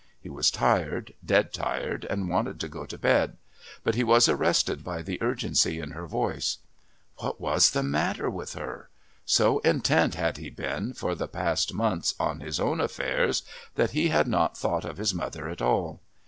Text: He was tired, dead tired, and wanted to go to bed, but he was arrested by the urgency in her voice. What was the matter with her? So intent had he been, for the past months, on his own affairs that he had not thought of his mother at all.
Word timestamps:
He 0.19 0.31
was 0.31 0.49
tired, 0.49 1.13
dead 1.23 1.53
tired, 1.53 2.05
and 2.09 2.27
wanted 2.27 2.59
to 2.61 2.67
go 2.67 2.87
to 2.87 2.97
bed, 2.97 3.37
but 3.83 3.93
he 3.93 4.03
was 4.03 4.27
arrested 4.27 4.83
by 4.83 5.03
the 5.03 5.21
urgency 5.21 5.79
in 5.79 5.91
her 5.91 6.07
voice. 6.07 6.57
What 7.17 7.39
was 7.39 7.69
the 7.69 7.83
matter 7.83 8.27
with 8.27 8.53
her? 8.53 8.89
So 9.27 9.59
intent 9.59 10.15
had 10.15 10.37
he 10.37 10.49
been, 10.49 10.93
for 10.95 11.13
the 11.13 11.27
past 11.27 11.71
months, 11.75 12.15
on 12.19 12.39
his 12.39 12.59
own 12.59 12.81
affairs 12.81 13.43
that 13.75 13.91
he 13.91 14.09
had 14.09 14.27
not 14.27 14.57
thought 14.57 14.85
of 14.85 14.97
his 14.97 15.13
mother 15.13 15.47
at 15.47 15.61
all. 15.61 16.01